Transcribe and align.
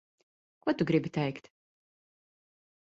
Ko 0.63 0.73
tu 0.79 0.87
gribi 0.93 1.11
teikt? 1.19 1.53